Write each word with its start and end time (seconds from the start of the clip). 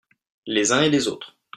Les 0.47 0.71
uns 0.71 0.81
et 0.81 0.89
les 0.89 1.07
autres. 1.07 1.37